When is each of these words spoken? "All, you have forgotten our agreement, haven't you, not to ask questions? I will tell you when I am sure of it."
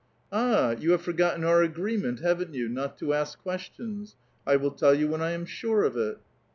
"All, 0.31 0.73
you 0.73 0.93
have 0.93 1.03
forgotten 1.03 1.43
our 1.43 1.61
agreement, 1.61 2.21
haven't 2.21 2.55
you, 2.55 2.67
not 2.67 2.97
to 2.97 3.13
ask 3.13 3.37
questions? 3.39 4.15
I 4.47 4.55
will 4.55 4.71
tell 4.71 4.95
you 4.95 5.07
when 5.07 5.21
I 5.21 5.29
am 5.29 5.45
sure 5.45 5.83
of 5.83 5.95
it." 5.95 6.17